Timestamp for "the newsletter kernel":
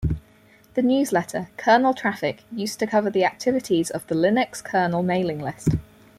0.73-1.93